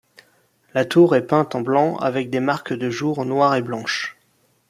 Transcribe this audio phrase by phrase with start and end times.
[0.73, 4.17] La tour est peinte en blanc avec des marques de jour noires et blanches.